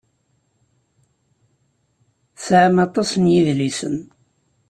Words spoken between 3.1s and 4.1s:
n yidlisen.